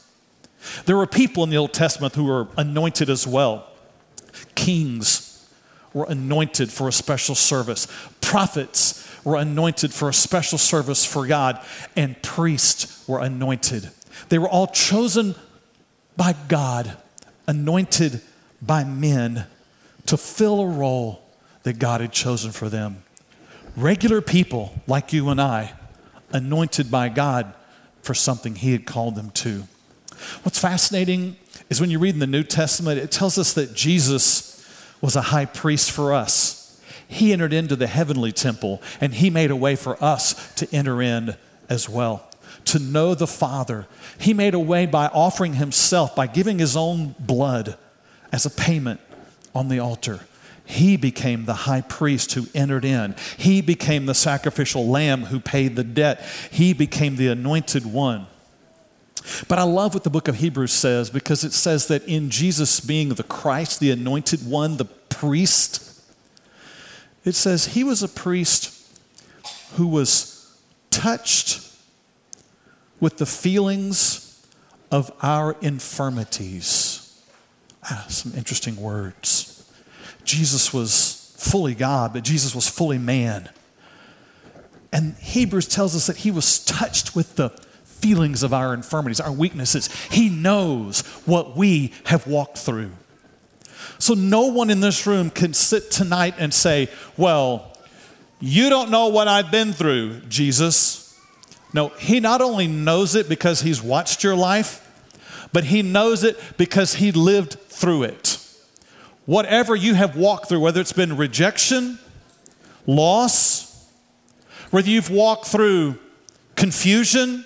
There 0.86 0.96
were 0.96 1.06
people 1.06 1.44
in 1.44 1.50
the 1.50 1.58
Old 1.58 1.74
Testament 1.74 2.14
who 2.14 2.24
were 2.24 2.48
anointed 2.56 3.10
as 3.10 3.26
well. 3.26 3.68
Kings 4.54 5.46
were 5.92 6.06
anointed 6.08 6.72
for 6.72 6.88
a 6.88 6.92
special 6.92 7.34
service, 7.34 7.86
prophets 8.20 9.00
were 9.24 9.36
anointed 9.36 9.92
for 9.92 10.08
a 10.08 10.14
special 10.14 10.58
service 10.58 11.04
for 11.04 11.26
God, 11.26 11.60
and 11.96 12.20
priests 12.22 13.06
were 13.08 13.20
anointed. 13.20 13.90
They 14.28 14.38
were 14.38 14.48
all 14.48 14.66
chosen 14.66 15.34
by 16.16 16.34
God, 16.48 16.96
anointed 17.46 18.20
by 18.62 18.84
men 18.84 19.46
to 20.06 20.16
fill 20.16 20.60
a 20.60 20.66
role 20.66 21.22
that 21.62 21.78
God 21.78 22.00
had 22.00 22.12
chosen 22.12 22.52
for 22.52 22.68
them. 22.68 23.02
Regular 23.76 24.20
people 24.20 24.80
like 24.86 25.12
you 25.12 25.28
and 25.30 25.40
I, 25.40 25.72
anointed 26.32 26.90
by 26.90 27.08
God 27.08 27.52
for 28.02 28.14
something 28.14 28.54
He 28.54 28.72
had 28.72 28.86
called 28.86 29.16
them 29.16 29.30
to. 29.30 29.64
What's 30.42 30.58
fascinating 30.58 31.36
is 31.70 31.80
when 31.80 31.90
you 31.90 31.98
read 31.98 32.14
in 32.14 32.20
the 32.20 32.26
New 32.26 32.44
Testament, 32.44 33.00
it 33.00 33.10
tells 33.10 33.38
us 33.38 33.52
that 33.54 33.74
Jesus 33.74 34.50
was 35.00 35.16
a 35.16 35.22
high 35.22 35.46
priest 35.46 35.90
for 35.90 36.12
us. 36.12 36.80
He 37.08 37.32
entered 37.32 37.52
into 37.52 37.76
the 37.76 37.86
heavenly 37.86 38.32
temple 38.32 38.80
and 39.00 39.14
He 39.14 39.30
made 39.30 39.50
a 39.50 39.56
way 39.56 39.76
for 39.76 40.02
us 40.02 40.52
to 40.54 40.72
enter 40.74 41.02
in 41.02 41.36
as 41.68 41.88
well 41.88 42.28
to 42.66 42.78
know 42.78 43.14
the 43.14 43.26
Father. 43.26 43.86
He 44.18 44.34
made 44.34 44.54
a 44.54 44.58
way 44.58 44.86
by 44.86 45.06
offering 45.08 45.54
himself, 45.54 46.14
by 46.14 46.26
giving 46.26 46.58
his 46.58 46.76
own 46.76 47.14
blood 47.18 47.76
as 48.32 48.46
a 48.46 48.50
payment 48.50 49.00
on 49.54 49.68
the 49.68 49.78
altar. 49.78 50.20
He 50.66 50.96
became 50.96 51.44
the 51.44 51.54
high 51.54 51.82
priest 51.82 52.32
who 52.32 52.46
entered 52.54 52.84
in. 52.84 53.14
He 53.36 53.60
became 53.60 54.06
the 54.06 54.14
sacrificial 54.14 54.86
lamb 54.86 55.24
who 55.24 55.38
paid 55.38 55.76
the 55.76 55.84
debt. 55.84 56.24
He 56.50 56.72
became 56.72 57.16
the 57.16 57.28
anointed 57.28 57.84
one. 57.84 58.26
But 59.48 59.58
I 59.58 59.62
love 59.62 59.94
what 59.94 60.04
the 60.04 60.10
book 60.10 60.28
of 60.28 60.36
Hebrews 60.36 60.72
says 60.72 61.10
because 61.10 61.44
it 61.44 61.52
says 61.52 61.88
that 61.88 62.04
in 62.04 62.30
Jesus 62.30 62.80
being 62.80 63.10
the 63.10 63.22
Christ, 63.22 63.80
the 63.80 63.90
anointed 63.90 64.46
one, 64.46 64.76
the 64.76 64.84
priest, 64.84 66.02
it 67.24 67.34
says 67.34 67.68
he 67.68 67.84
was 67.84 68.02
a 68.02 68.08
priest 68.08 68.70
who 69.74 69.86
was 69.86 70.54
touched 70.90 71.60
with 73.04 73.18
the 73.18 73.26
feelings 73.26 74.42
of 74.90 75.12
our 75.20 75.54
infirmities. 75.60 77.22
Ah, 77.82 78.06
some 78.08 78.32
interesting 78.34 78.76
words. 78.76 79.70
Jesus 80.24 80.72
was 80.72 81.34
fully 81.36 81.74
God, 81.74 82.14
but 82.14 82.24
Jesus 82.24 82.54
was 82.54 82.66
fully 82.66 82.96
man. 82.96 83.50
And 84.90 85.16
Hebrews 85.16 85.68
tells 85.68 85.94
us 85.94 86.06
that 86.06 86.16
he 86.16 86.30
was 86.30 86.64
touched 86.64 87.14
with 87.14 87.36
the 87.36 87.50
feelings 87.84 88.42
of 88.42 88.54
our 88.54 88.72
infirmities, 88.72 89.20
our 89.20 89.32
weaknesses. 89.32 89.94
He 90.10 90.30
knows 90.30 91.02
what 91.26 91.58
we 91.58 91.92
have 92.04 92.26
walked 92.26 92.56
through. 92.56 92.92
So 93.98 94.14
no 94.14 94.46
one 94.46 94.70
in 94.70 94.80
this 94.80 95.06
room 95.06 95.28
can 95.28 95.52
sit 95.52 95.90
tonight 95.90 96.36
and 96.38 96.54
say, 96.54 96.88
Well, 97.18 97.76
you 98.40 98.70
don't 98.70 98.90
know 98.90 99.08
what 99.08 99.28
I've 99.28 99.50
been 99.50 99.74
through, 99.74 100.20
Jesus. 100.20 101.03
No, 101.74 101.88
he 101.88 102.20
not 102.20 102.40
only 102.40 102.68
knows 102.68 103.16
it 103.16 103.28
because 103.28 103.60
he's 103.62 103.82
watched 103.82 104.22
your 104.22 104.36
life, 104.36 104.80
but 105.52 105.64
he 105.64 105.82
knows 105.82 106.22
it 106.22 106.40
because 106.56 106.94
he 106.94 107.10
lived 107.10 107.54
through 107.68 108.04
it. 108.04 108.38
Whatever 109.26 109.74
you 109.74 109.94
have 109.94 110.16
walked 110.16 110.48
through, 110.48 110.60
whether 110.60 110.80
it's 110.80 110.92
been 110.92 111.16
rejection, 111.16 111.98
loss, 112.86 113.90
whether 114.70 114.88
you've 114.88 115.10
walked 115.10 115.46
through 115.46 115.98
confusion, 116.54 117.44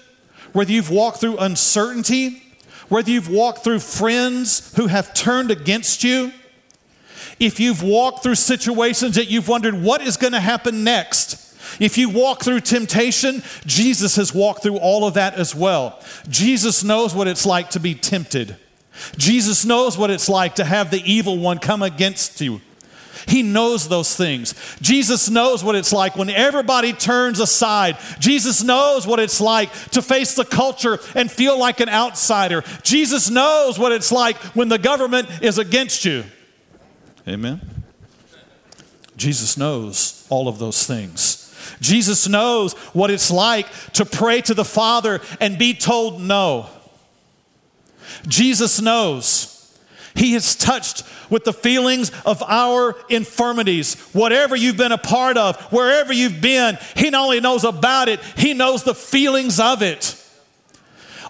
whether 0.52 0.72
you've 0.72 0.90
walked 0.90 1.20
through 1.20 1.38
uncertainty, 1.38 2.42
whether 2.88 3.10
you've 3.10 3.30
walked 3.30 3.64
through 3.64 3.80
friends 3.80 4.74
who 4.76 4.88
have 4.88 5.14
turned 5.14 5.50
against 5.50 6.04
you, 6.04 6.32
if 7.40 7.60
you've 7.60 7.82
walked 7.82 8.22
through 8.22 8.34
situations 8.34 9.14
that 9.14 9.30
you've 9.30 9.48
wondered 9.48 9.80
what 9.80 10.02
is 10.02 10.16
going 10.16 10.32
to 10.32 10.40
happen 10.40 10.84
next, 10.84 11.47
if 11.80 11.98
you 11.98 12.08
walk 12.08 12.42
through 12.42 12.60
temptation, 12.60 13.42
Jesus 13.66 14.16
has 14.16 14.34
walked 14.34 14.62
through 14.62 14.78
all 14.78 15.06
of 15.06 15.14
that 15.14 15.34
as 15.34 15.54
well. 15.54 16.00
Jesus 16.28 16.84
knows 16.84 17.14
what 17.14 17.28
it's 17.28 17.46
like 17.46 17.70
to 17.70 17.80
be 17.80 17.94
tempted. 17.94 18.56
Jesus 19.16 19.64
knows 19.64 19.96
what 19.96 20.10
it's 20.10 20.28
like 20.28 20.56
to 20.56 20.64
have 20.64 20.90
the 20.90 21.02
evil 21.04 21.38
one 21.38 21.58
come 21.58 21.82
against 21.82 22.40
you. 22.40 22.60
He 23.26 23.42
knows 23.42 23.88
those 23.88 24.16
things. 24.16 24.54
Jesus 24.80 25.28
knows 25.28 25.62
what 25.62 25.74
it's 25.74 25.92
like 25.92 26.16
when 26.16 26.30
everybody 26.30 26.92
turns 26.92 27.40
aside. 27.40 27.98
Jesus 28.18 28.62
knows 28.62 29.06
what 29.06 29.20
it's 29.20 29.40
like 29.40 29.72
to 29.90 30.00
face 30.00 30.34
the 30.34 30.44
culture 30.44 30.98
and 31.14 31.30
feel 31.30 31.58
like 31.58 31.80
an 31.80 31.90
outsider. 31.90 32.64
Jesus 32.82 33.28
knows 33.28 33.78
what 33.78 33.92
it's 33.92 34.10
like 34.10 34.36
when 34.54 34.68
the 34.68 34.78
government 34.78 35.28
is 35.42 35.58
against 35.58 36.04
you. 36.04 36.24
Amen. 37.26 37.60
Jesus 39.16 39.58
knows 39.58 40.26
all 40.30 40.48
of 40.48 40.58
those 40.58 40.86
things. 40.86 41.37
Jesus 41.80 42.28
knows 42.28 42.72
what 42.92 43.10
it's 43.10 43.30
like 43.30 43.66
to 43.92 44.04
pray 44.04 44.40
to 44.42 44.54
the 44.54 44.64
Father 44.64 45.20
and 45.40 45.58
be 45.58 45.74
told 45.74 46.20
no. 46.20 46.68
Jesus 48.26 48.80
knows. 48.80 49.54
He 50.14 50.34
is 50.34 50.56
touched 50.56 51.04
with 51.30 51.44
the 51.44 51.52
feelings 51.52 52.10
of 52.24 52.42
our 52.42 52.96
infirmities. 53.08 53.94
Whatever 54.12 54.56
you've 54.56 54.76
been 54.76 54.92
a 54.92 54.98
part 54.98 55.36
of, 55.36 55.60
wherever 55.72 56.12
you've 56.12 56.40
been, 56.40 56.78
He 56.96 57.10
not 57.10 57.24
only 57.24 57.40
knows 57.40 57.64
about 57.64 58.08
it, 58.08 58.20
He 58.36 58.54
knows 58.54 58.82
the 58.82 58.94
feelings 58.94 59.60
of 59.60 59.82
it. 59.82 60.14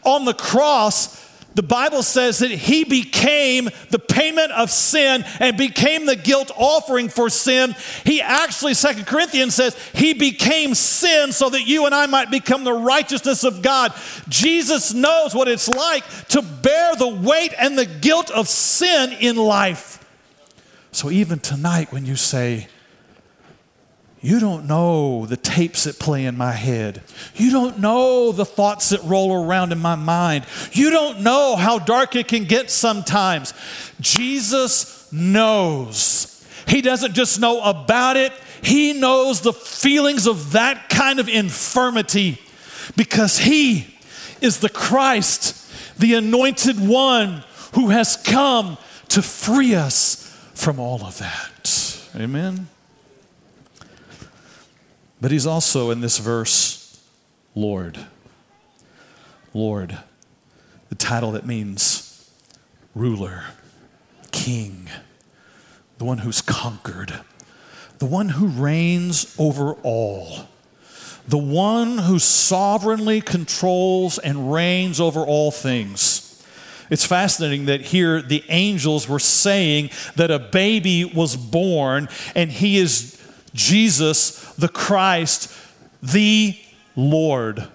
On 0.05 0.25
the 0.25 0.35
cross, 0.35 1.19
the 1.59 1.63
Bible 1.65 2.05
says 2.05 2.39
that 2.39 2.53
he 2.53 2.85
became 2.85 3.69
the 3.91 3.99
payment 3.99 4.53
of 4.53 4.71
sin 4.71 5.25
and 5.41 5.57
became 5.57 6.07
the 6.07 6.15
guilt 6.15 6.53
offering 6.55 7.09
for 7.09 7.29
sin. 7.29 7.75
He 8.05 8.23
actually, 8.23 8.75
Second 8.75 9.09
Corinthians 9.09 9.57
says, 9.57 9.77
he 9.93 10.15
became 10.15 10.77
sin 10.77 11.33
so 11.33 11.51
that 11.51 11.67
you 11.67 11.85
and 11.87 11.93
I 11.93 12.07
might 12.07 12.31
become 12.31 12.63
the 12.63 12.73
righteousness 12.73 13.43
of 13.43 13.61
God. 13.61 13.93
Jesus 14.29 14.95
knows 14.95 15.35
what 15.35 15.49
it's 15.49 15.67
like 15.67 16.05
to 16.29 16.43
bear 16.43 16.95
the 16.95 17.09
weight 17.09 17.53
and 17.59 17.77
the 17.77 17.87
guilt 17.87 18.31
of 18.31 18.47
sin 18.47 19.11
in 19.19 19.35
life. 19.35 20.09
So 20.93 21.11
even 21.11 21.41
tonight, 21.41 21.93
when 21.93 22.07
you 22.07 22.15
say, 22.15 22.69
you 24.21 24.41
don't 24.41 24.67
know 24.67 25.27
the 25.27 25.37
tapes 25.37 25.85
that 25.85 25.99
play 25.99 26.25
in 26.25 26.37
my 26.37 26.53
head. 26.53 27.03
You 27.37 27.53
don't 27.53 27.79
know 27.79 28.33
the 28.33 28.45
thoughts 28.45 28.89
that 28.89 29.03
roll 29.05 29.45
around 29.45 29.71
in 29.71 29.79
my 29.79 29.95
mind. 29.95 30.45
You 30.73 30.91
don't 30.91 31.21
know 31.21 31.55
how 31.55 31.79
dark 31.79 32.17
it 32.17 32.27
can 32.27 32.45
get 32.45 32.71
sometimes. 32.71 33.55
Jesus 34.01 35.11
knows. 35.13 36.45
He 36.67 36.83
doesn't 36.83 37.15
just 37.15 37.41
know 37.41 37.63
about 37.63 38.17
it, 38.17 38.33
He 38.63 38.93
knows 38.93 39.41
the 39.41 39.53
feelings 39.53 40.27
of 40.27 40.53
that 40.53 40.89
kind 40.89 41.21
of 41.21 41.29
infirmity 41.29 42.39
because 42.97 43.39
He 43.39 43.95
is 44.41 44.61
the 44.61 44.69
Christ, 44.69 45.99
the 45.99 46.15
anointed 46.15 46.79
one 46.81 47.45
who 47.75 47.91
has 47.91 48.17
come 48.17 48.79
to 49.09 49.23
free 49.23 49.75
us 49.75 50.25
from 50.55 50.81
all 50.81 51.05
of 51.05 51.19
that. 51.19 52.01
Amen. 52.17 52.69
But 55.21 55.31
he's 55.31 55.47
also 55.47 55.91
in 55.91 56.01
this 56.01 56.19
verse, 56.19 57.01
Lord. 57.55 57.99
Lord, 59.53 59.99
the 60.89 60.95
title 60.95 61.33
that 61.33 61.47
means 61.47 62.31
ruler, 62.95 63.45
king, 64.31 64.89
the 65.99 66.05
one 66.05 66.19
who's 66.19 66.41
conquered, 66.41 67.21
the 67.99 68.07
one 68.07 68.31
who 68.31 68.47
reigns 68.47 69.35
over 69.39 69.73
all, 69.83 70.47
the 71.27 71.39
one 71.39 71.99
who 71.99 72.19
sovereignly 72.19 73.21
controls 73.21 74.19
and 74.19 74.53
reigns 74.53 75.01
over 75.01 75.21
all 75.21 75.51
things. 75.51 76.25
It's 76.91 77.05
fascinating 77.05 77.67
that 77.67 77.83
here 77.83 78.23
the 78.23 78.45
angels 78.49 79.09
were 79.09 79.19
saying 79.19 79.91
that 80.17 80.31
a 80.31 80.39
baby 80.39 81.05
was 81.05 81.37
born 81.37 82.09
and 82.35 82.51
he 82.51 82.79
is 82.79 83.19
Jesus 83.55 84.41
the 84.55 84.69
Christ, 84.69 85.53
the 86.03 86.59
Lord. 86.97 87.69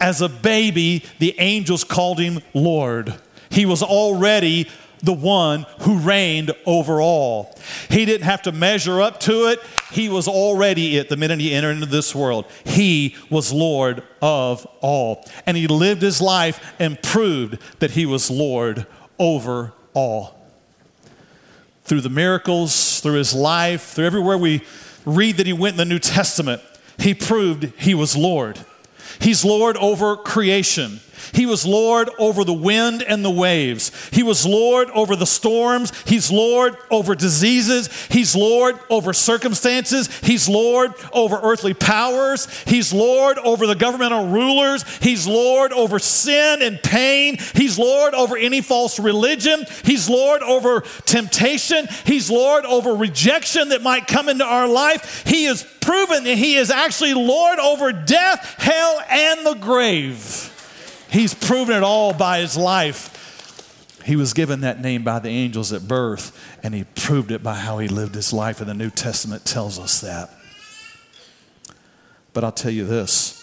As 0.00 0.20
a 0.20 0.28
baby, 0.28 1.04
the 1.18 1.34
angels 1.38 1.84
called 1.84 2.18
him 2.18 2.40
Lord. 2.54 3.14
He 3.50 3.66
was 3.66 3.82
already 3.82 4.68
the 5.02 5.12
one 5.12 5.64
who 5.80 5.98
reigned 5.98 6.52
over 6.66 7.00
all. 7.00 7.56
He 7.88 8.04
didn't 8.04 8.24
have 8.24 8.42
to 8.42 8.52
measure 8.52 9.00
up 9.00 9.20
to 9.20 9.48
it. 9.48 9.60
He 9.92 10.08
was 10.08 10.28
already 10.28 10.96
it 10.96 11.08
the 11.08 11.16
minute 11.16 11.40
he 11.40 11.54
entered 11.54 11.72
into 11.72 11.86
this 11.86 12.14
world. 12.14 12.46
He 12.64 13.16
was 13.30 13.52
Lord 13.52 14.02
of 14.20 14.66
all. 14.80 15.24
And 15.46 15.56
he 15.56 15.66
lived 15.66 16.02
his 16.02 16.20
life 16.20 16.74
and 16.78 17.00
proved 17.02 17.58
that 17.80 17.92
he 17.92 18.06
was 18.06 18.30
Lord 18.30 18.86
over 19.18 19.72
all. 19.94 20.34
Through 21.84 22.02
the 22.02 22.10
miracles, 22.10 23.00
through 23.00 23.14
his 23.14 23.34
life, 23.34 23.82
through 23.82 24.06
everywhere 24.06 24.36
we 24.36 24.62
read 25.08 25.36
that 25.38 25.46
he 25.46 25.52
went 25.52 25.74
in 25.74 25.78
the 25.78 25.84
New 25.84 25.98
Testament, 25.98 26.62
he 26.98 27.14
proved 27.14 27.72
he 27.78 27.94
was 27.94 28.16
Lord. 28.16 28.60
He's 29.20 29.44
Lord 29.44 29.76
over 29.78 30.16
creation. 30.16 31.00
He 31.32 31.46
was 31.46 31.66
Lord 31.66 32.10
over 32.18 32.44
the 32.44 32.52
wind 32.52 33.02
and 33.02 33.24
the 33.24 33.30
waves. 33.30 33.90
He 34.12 34.22
was 34.22 34.46
Lord 34.46 34.90
over 34.90 35.16
the 35.16 35.26
storms. 35.26 35.92
He's 36.04 36.30
Lord 36.30 36.76
over 36.90 37.14
diseases. 37.14 37.88
He's 38.06 38.34
Lord 38.34 38.78
over 38.90 39.12
circumstances. 39.12 40.08
He's 40.18 40.48
Lord 40.48 40.94
over 41.12 41.38
earthly 41.42 41.74
powers. 41.74 42.46
He's 42.64 42.92
Lord 42.92 43.38
over 43.38 43.66
the 43.66 43.74
governmental 43.74 44.28
rulers. 44.28 44.84
He's 44.98 45.26
Lord 45.26 45.72
over 45.72 45.98
sin 45.98 46.62
and 46.62 46.82
pain. 46.82 47.38
He's 47.54 47.78
Lord 47.78 48.14
over 48.14 48.36
any 48.36 48.60
false 48.60 48.98
religion. 48.98 49.64
He's 49.84 50.08
Lord 50.08 50.42
over 50.42 50.82
temptation. 51.06 51.86
He's 52.04 52.30
Lord 52.30 52.64
over 52.64 52.94
rejection 52.94 53.70
that 53.70 53.82
might 53.82 54.06
come 54.06 54.28
into 54.28 54.44
our 54.44 54.68
life. 54.68 55.24
He 55.26 55.44
has 55.44 55.62
proven 55.80 56.24
that 56.24 56.38
He 56.38 56.56
is 56.56 56.70
actually 56.70 57.14
Lord 57.14 57.58
over 57.58 57.92
death, 57.92 58.56
hell, 58.58 59.00
and 59.08 59.46
the 59.46 59.54
grave. 59.54 60.54
He's 61.10 61.34
proven 61.34 61.76
it 61.76 61.82
all 61.82 62.12
by 62.12 62.40
his 62.40 62.56
life. 62.56 63.14
He 64.04 64.16
was 64.16 64.32
given 64.32 64.60
that 64.60 64.80
name 64.80 65.02
by 65.02 65.18
the 65.18 65.28
angels 65.28 65.72
at 65.72 65.86
birth, 65.86 66.58
and 66.62 66.74
he 66.74 66.84
proved 66.84 67.30
it 67.30 67.42
by 67.42 67.54
how 67.54 67.78
he 67.78 67.88
lived 67.88 68.14
his 68.14 68.32
life, 68.32 68.60
and 68.60 68.68
the 68.68 68.74
New 68.74 68.90
Testament 68.90 69.44
tells 69.44 69.78
us 69.78 70.00
that. 70.00 70.30
But 72.32 72.44
I'll 72.44 72.52
tell 72.52 72.70
you 72.70 72.84
this 72.84 73.34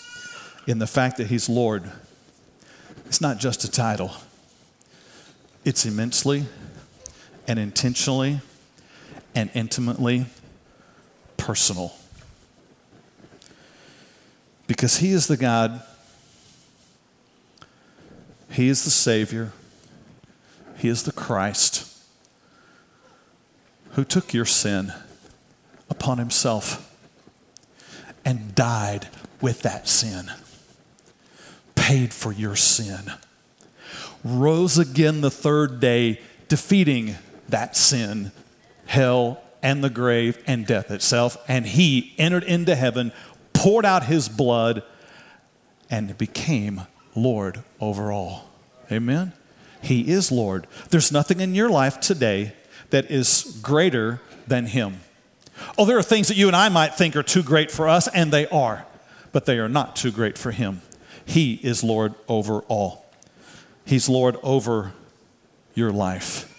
in 0.67 0.79
the 0.79 0.87
fact 0.87 1.17
that 1.17 1.27
he's 1.27 1.49
Lord, 1.49 1.83
it's 3.05 3.21
not 3.21 3.39
just 3.39 3.63
a 3.63 3.71
title, 3.71 4.11
it's 5.63 5.85
immensely 5.85 6.45
and 7.47 7.59
intentionally 7.59 8.39
and 9.35 9.49
intimately 9.53 10.25
personal. 11.37 11.93
Because 14.67 14.97
he 14.97 15.11
is 15.11 15.27
the 15.27 15.37
God 15.37 15.83
he 18.55 18.69
is 18.69 18.85
the 18.85 18.89
Savior, 18.89 19.51
He 20.77 20.87
is 20.87 21.03
the 21.03 21.11
Christ 21.11 21.91
who 23.91 24.05
took 24.05 24.33
your 24.33 24.45
sin 24.45 24.93
upon 25.89 26.19
Himself 26.19 26.95
and 28.23 28.55
died 28.55 29.09
with 29.41 29.61
that 29.63 29.89
sin, 29.89 30.31
paid 31.75 32.13
for 32.13 32.31
your 32.31 32.55
sin, 32.55 33.11
rose 34.23 34.77
again 34.77 35.19
the 35.19 35.29
third 35.29 35.81
day, 35.81 36.21
defeating 36.47 37.15
that 37.49 37.75
sin, 37.75 38.31
hell, 38.85 39.43
and 39.61 39.83
the 39.83 39.89
grave 39.89 40.41
and 40.47 40.65
death 40.65 40.91
itself. 40.91 41.35
And 41.49 41.65
He 41.65 42.13
entered 42.17 42.45
into 42.45 42.73
heaven, 42.73 43.11
poured 43.51 43.83
out 43.83 44.05
His 44.05 44.29
blood, 44.29 44.81
and 45.89 46.17
became 46.17 46.83
Lord 47.15 47.63
over 47.79 48.11
all. 48.11 48.49
Amen? 48.91 49.33
He 49.81 50.11
is 50.11 50.31
Lord. 50.31 50.67
There's 50.89 51.11
nothing 51.11 51.39
in 51.39 51.55
your 51.55 51.69
life 51.69 51.99
today 51.99 52.53
that 52.89 53.09
is 53.09 53.59
greater 53.61 54.21
than 54.47 54.67
Him. 54.67 54.99
Oh, 55.77 55.85
there 55.85 55.97
are 55.97 56.03
things 56.03 56.27
that 56.27 56.37
you 56.37 56.47
and 56.47 56.55
I 56.55 56.69
might 56.69 56.95
think 56.95 57.15
are 57.15 57.23
too 57.23 57.43
great 57.43 57.71
for 57.71 57.87
us, 57.87 58.07
and 58.09 58.31
they 58.31 58.47
are, 58.47 58.85
but 59.31 59.45
they 59.45 59.57
are 59.59 59.69
not 59.69 59.95
too 59.95 60.11
great 60.11 60.37
for 60.37 60.51
Him. 60.51 60.81
He 61.25 61.55
is 61.55 61.83
Lord 61.83 62.13
over 62.27 62.59
all. 62.61 63.05
He's 63.85 64.09
Lord 64.09 64.37
over 64.43 64.91
your 65.73 65.91
life. 65.91 66.51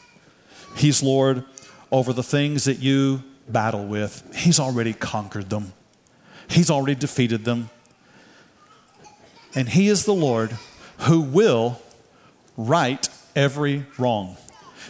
He's 0.77 1.03
Lord 1.03 1.45
over 1.91 2.13
the 2.13 2.23
things 2.23 2.65
that 2.65 2.79
you 2.79 3.23
battle 3.49 3.87
with. 3.87 4.35
He's 4.35 4.59
already 4.59 4.93
conquered 4.93 5.51
them, 5.51 5.73
He's 6.49 6.71
already 6.71 6.95
defeated 6.95 7.45
them. 7.45 7.71
And 9.57 9.71
He 9.71 9.89
is 9.89 10.05
the 10.05 10.15
Lord 10.15 10.57
who 10.99 11.21
will 11.21 11.81
right 12.57 13.09
every 13.35 13.87
wrong. 13.99 14.37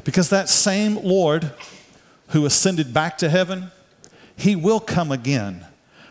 Because 0.05 0.29
that 0.29 0.49
same 0.49 0.97
Lord 0.97 1.53
who 2.29 2.45
ascended 2.45 2.93
back 2.93 3.17
to 3.19 3.31
heaven, 3.31 3.71
He 4.37 4.57
will 4.57 4.81
come 4.81 5.11
again. 5.13 5.65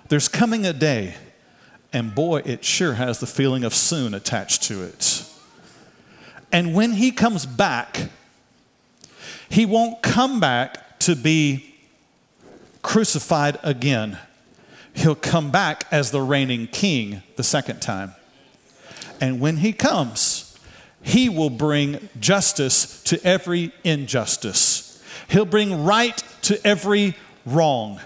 There's 0.08 0.28
coming 0.28 0.66
a 0.66 0.74
day, 0.74 1.16
and 1.92 2.16
boy, 2.16 2.42
it 2.46 2.64
sure 2.64 2.94
has 2.94 3.20
the 3.20 3.28
feeling 3.28 3.64
of 3.64 3.76
soon 3.76 4.14
attached 4.14 4.64
to 4.64 4.84
it. 4.84 5.30
And 6.52 6.74
when 6.74 6.94
He 6.94 7.12
comes 7.12 7.46
back, 7.46 8.10
He 9.50 9.66
won't 9.66 10.02
come 10.02 10.40
back 10.40 11.00
to 11.00 11.16
be 11.16 11.76
crucified 12.82 13.58
again. 13.64 14.18
He'll 14.94 15.14
come 15.16 15.52
back 15.52 15.86
as 15.92 16.12
the 16.12 16.22
reigning 16.22 16.68
king 16.68 17.22
the 17.36 17.44
second 17.44 17.82
time. 17.82 18.14
And 19.22 19.40
when 19.40 19.58
he 19.58 19.74
comes, 19.74 20.58
he 21.02 21.30
will 21.30 21.50
bring 21.50 22.10
justice 22.20 23.02
to 23.04 23.24
every 23.26 23.72
injustice. 23.84 25.04
He'll 25.28 25.46
bring 25.46 25.84
right 25.84 26.22
to 26.44 26.66
every 26.66 27.16
wrong. 27.46 28.00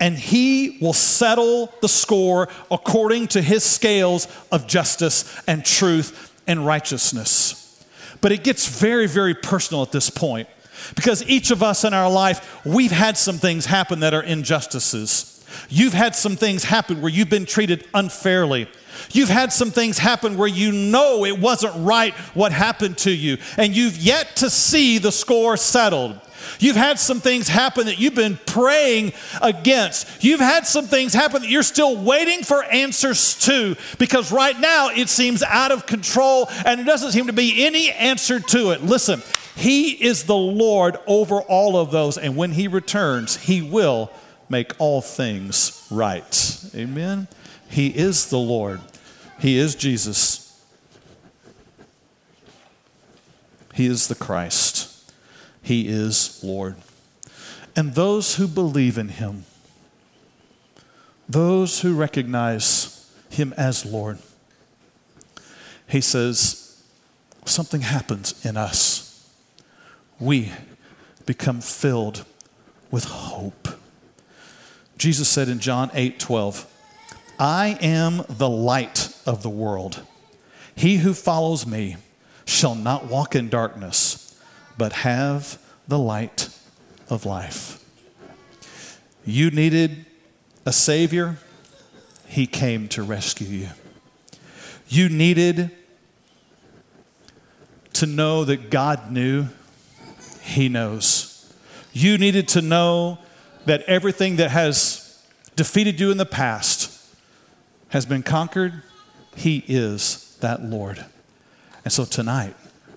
And 0.00 0.16
he 0.16 0.78
will 0.80 0.92
settle 0.92 1.72
the 1.80 1.88
score 1.88 2.48
according 2.70 3.28
to 3.28 3.42
his 3.42 3.64
scales 3.64 4.28
of 4.52 4.66
justice 4.66 5.40
and 5.46 5.64
truth 5.64 6.32
and 6.46 6.64
righteousness. 6.64 7.84
But 8.20 8.32
it 8.32 8.44
gets 8.44 8.68
very, 8.68 9.06
very 9.06 9.34
personal 9.34 9.82
at 9.82 9.92
this 9.92 10.10
point 10.10 10.48
because 10.94 11.22
each 11.28 11.50
of 11.50 11.62
us 11.62 11.84
in 11.84 11.94
our 11.94 12.10
life, 12.10 12.64
we've 12.64 12.92
had 12.92 13.16
some 13.16 13.38
things 13.38 13.66
happen 13.66 14.00
that 14.00 14.14
are 14.14 14.22
injustices. 14.22 15.44
You've 15.68 15.94
had 15.94 16.14
some 16.14 16.36
things 16.36 16.64
happen 16.64 17.00
where 17.00 17.10
you've 17.10 17.30
been 17.30 17.46
treated 17.46 17.86
unfairly. 17.94 18.68
You've 19.12 19.28
had 19.28 19.52
some 19.52 19.70
things 19.70 19.98
happen 19.98 20.36
where 20.36 20.48
you 20.48 20.72
know 20.72 21.24
it 21.24 21.38
wasn't 21.38 21.74
right 21.76 22.14
what 22.34 22.52
happened 22.52 22.98
to 22.98 23.10
you, 23.10 23.38
and 23.56 23.76
you've 23.76 23.98
yet 23.98 24.36
to 24.36 24.50
see 24.50 24.98
the 24.98 25.12
score 25.12 25.56
settled. 25.56 26.20
You've 26.58 26.76
had 26.76 26.98
some 26.98 27.20
things 27.20 27.48
happen 27.48 27.86
that 27.86 27.98
you've 27.98 28.14
been 28.14 28.38
praying 28.46 29.12
against. 29.42 30.24
You've 30.24 30.40
had 30.40 30.66
some 30.66 30.86
things 30.86 31.12
happen 31.12 31.42
that 31.42 31.50
you're 31.50 31.62
still 31.62 31.96
waiting 31.96 32.42
for 32.42 32.64
answers 32.64 33.34
to 33.46 33.76
because 33.98 34.32
right 34.32 34.58
now 34.58 34.90
it 34.90 35.08
seems 35.08 35.42
out 35.42 35.72
of 35.72 35.86
control 35.86 36.48
and 36.64 36.80
it 36.80 36.84
doesn't 36.84 37.12
seem 37.12 37.26
to 37.26 37.32
be 37.32 37.66
any 37.66 37.90
answer 37.90 38.40
to 38.40 38.70
it. 38.70 38.82
Listen, 38.82 39.22
He 39.56 39.90
is 39.90 40.24
the 40.24 40.36
Lord 40.36 40.96
over 41.06 41.40
all 41.42 41.76
of 41.76 41.90
those, 41.90 42.16
and 42.18 42.36
when 42.36 42.52
He 42.52 42.68
returns, 42.68 43.36
He 43.36 43.62
will 43.62 44.10
make 44.48 44.72
all 44.78 45.00
things 45.00 45.86
right. 45.90 46.64
Amen. 46.74 47.28
He 47.70 47.88
is 47.88 48.30
the 48.30 48.38
Lord. 48.38 48.80
He 49.38 49.58
is 49.58 49.74
Jesus. 49.74 50.44
He 53.74 53.86
is 53.86 54.08
the 54.08 54.14
Christ. 54.14 55.12
He 55.62 55.86
is 55.86 56.40
Lord. 56.42 56.76
And 57.76 57.94
those 57.94 58.36
who 58.36 58.48
believe 58.48 58.98
in 58.98 59.08
Him, 59.08 59.44
those 61.28 61.80
who 61.80 61.94
recognize 61.94 63.08
Him 63.30 63.54
as 63.56 63.84
Lord, 63.84 64.18
He 65.86 66.00
says, 66.00 66.82
something 67.44 67.82
happens 67.82 68.44
in 68.44 68.56
us. 68.56 69.30
We 70.18 70.52
become 71.26 71.60
filled 71.60 72.24
with 72.90 73.04
hope. 73.04 73.68
Jesus 74.96 75.28
said 75.28 75.48
in 75.48 75.60
John 75.60 75.90
8 75.94 76.18
12, 76.18 76.66
I 77.38 77.78
am 77.80 78.24
the 78.28 78.48
light 78.48 79.07
of 79.28 79.42
the 79.42 79.50
world. 79.50 80.00
He 80.74 80.96
who 80.96 81.12
follows 81.12 81.66
me 81.66 81.96
shall 82.46 82.74
not 82.74 83.04
walk 83.04 83.36
in 83.36 83.50
darkness, 83.50 84.40
but 84.78 84.92
have 84.92 85.58
the 85.86 85.98
light 85.98 86.48
of 87.10 87.26
life. 87.26 87.84
You 89.26 89.50
needed 89.50 90.06
a 90.64 90.72
Savior, 90.72 91.36
He 92.26 92.46
came 92.46 92.88
to 92.88 93.02
rescue 93.02 93.46
you. 93.46 93.68
You 94.88 95.10
needed 95.10 95.70
to 97.92 98.06
know 98.06 98.44
that 98.44 98.70
God 98.70 99.12
knew, 99.12 99.48
He 100.40 100.70
knows. 100.70 101.52
You 101.92 102.16
needed 102.16 102.48
to 102.48 102.62
know 102.62 103.18
that 103.66 103.82
everything 103.82 104.36
that 104.36 104.52
has 104.52 105.22
defeated 105.54 106.00
you 106.00 106.10
in 106.10 106.16
the 106.16 106.24
past 106.24 106.94
has 107.88 108.06
been 108.06 108.22
conquered, 108.22 108.82
He 109.38 109.64
is 109.68 110.36
that 110.40 110.64
Lord. 110.64 111.04
And 111.84 111.92
so 111.92 112.04
tonight, 112.04 112.56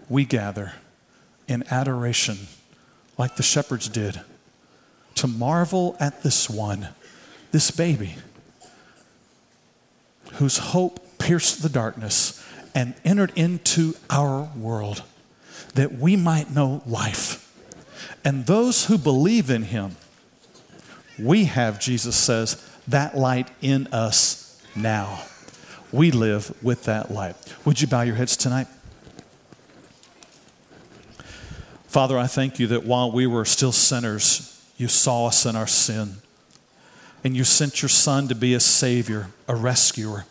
we 0.09 0.25
gather 0.25 0.73
in 1.47 1.63
adoration, 1.69 2.47
like 3.15 3.35
the 3.35 3.43
shepherds 3.43 3.87
did, 3.87 4.21
to 5.15 5.27
marvel 5.27 5.95
at 5.99 6.23
this 6.23 6.49
one, 6.49 6.87
this 7.51 7.69
baby, 7.69 8.15
whose 10.33 10.57
hope 10.57 11.19
pierced 11.19 11.61
the 11.61 11.69
darkness 11.69 12.43
and 12.73 12.95
entered 13.05 13.31
into 13.35 13.93
our 14.09 14.49
world 14.55 15.03
that 15.75 15.93
we 15.93 16.15
might 16.15 16.49
know 16.49 16.81
life. 16.87 17.53
And 18.25 18.47
those 18.47 18.85
who 18.85 18.97
believe 18.97 19.51
in 19.51 19.61
him, 19.61 19.95
we 21.19 21.45
have, 21.45 21.79
Jesus 21.79 22.15
says, 22.15 22.67
that 22.87 23.15
light 23.15 23.51
in 23.61 23.85
us 23.87 24.59
now. 24.75 25.21
We 25.91 26.11
live 26.11 26.55
with 26.63 26.83
that 26.85 27.11
light. 27.11 27.35
Would 27.65 27.81
you 27.81 27.87
bow 27.87 28.01
your 28.01 28.15
heads 28.15 28.37
tonight? 28.37 28.67
Father, 31.87 32.17
I 32.17 32.27
thank 32.27 32.59
you 32.59 32.67
that 32.67 32.85
while 32.85 33.11
we 33.11 33.27
were 33.27 33.43
still 33.43 33.73
sinners, 33.73 34.47
you 34.77 34.87
saw 34.87 35.27
us 35.27 35.45
in 35.45 35.57
our 35.57 35.67
sin. 35.67 36.15
And 37.23 37.35
you 37.35 37.43
sent 37.43 37.81
your 37.81 37.89
Son 37.89 38.29
to 38.29 38.35
be 38.35 38.53
a 38.53 38.59
Savior, 38.59 39.27
a 39.47 39.55
rescuer. 39.55 40.25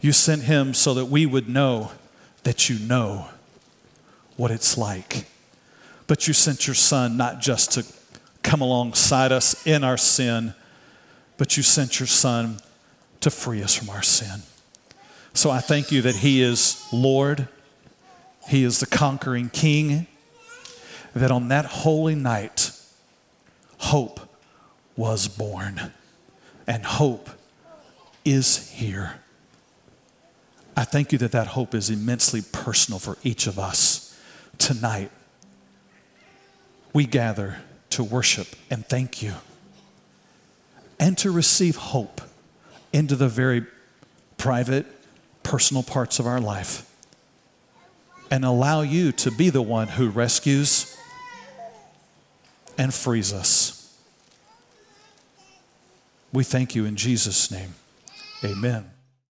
You 0.00 0.12
sent 0.12 0.44
him 0.44 0.72
so 0.72 0.94
that 0.94 1.06
we 1.06 1.26
would 1.26 1.48
know 1.48 1.92
that 2.44 2.70
you 2.70 2.78
know 2.78 3.28
what 4.36 4.50
it's 4.50 4.78
like. 4.78 5.26
But 6.06 6.26
you 6.26 6.32
sent 6.32 6.66
your 6.66 6.74
Son 6.74 7.16
not 7.16 7.40
just 7.40 7.72
to 7.72 7.84
come 8.42 8.62
alongside 8.62 9.32
us 9.32 9.66
in 9.66 9.84
our 9.84 9.96
sin, 9.96 10.54
but 11.36 11.56
you 11.56 11.62
sent 11.62 12.00
your 12.00 12.06
Son 12.06 12.58
to 13.20 13.30
free 13.30 13.62
us 13.62 13.74
from 13.74 13.90
our 13.90 14.02
sin. 14.02 14.42
So 15.34 15.50
I 15.50 15.58
thank 15.58 15.92
you 15.92 16.02
that 16.02 16.16
He 16.16 16.42
is 16.42 16.86
Lord, 16.92 17.48
He 18.48 18.64
is 18.64 18.80
the 18.80 18.86
conquering 18.86 19.50
King, 19.50 20.06
that 21.14 21.30
on 21.30 21.48
that 21.48 21.66
holy 21.66 22.14
night, 22.14 22.70
hope 23.78 24.20
was 24.96 25.28
born, 25.28 25.92
and 26.66 26.84
hope 26.84 27.30
is 28.24 28.70
here. 28.70 29.20
I 30.76 30.84
thank 30.84 31.12
you 31.12 31.18
that 31.18 31.32
that 31.32 31.48
hope 31.48 31.74
is 31.74 31.88
immensely 31.88 32.42
personal 32.52 32.98
for 32.98 33.16
each 33.22 33.46
of 33.46 33.58
us. 33.58 34.18
Tonight, 34.58 35.10
we 36.92 37.06
gather 37.06 37.58
to 37.90 38.04
worship 38.04 38.48
and 38.70 38.86
thank 38.86 39.22
you 39.22 39.34
and 40.98 41.16
to 41.18 41.30
receive 41.30 41.76
hope 41.76 42.20
into 42.96 43.14
the 43.14 43.28
very 43.28 43.62
private, 44.38 44.86
personal 45.42 45.82
parts 45.82 46.18
of 46.18 46.26
our 46.26 46.40
life 46.40 46.90
and 48.30 48.42
allow 48.42 48.80
you 48.80 49.12
to 49.12 49.30
be 49.30 49.50
the 49.50 49.60
one 49.60 49.86
who 49.86 50.08
rescues 50.08 50.96
and 52.78 52.94
frees 52.94 53.34
us. 53.34 53.94
We 56.32 56.42
thank 56.42 56.74
you 56.74 56.86
in 56.86 56.96
Jesus' 56.96 57.50
name. 57.50 57.74
Amen. 58.42 58.95